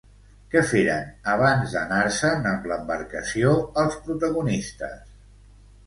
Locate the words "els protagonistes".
3.87-5.19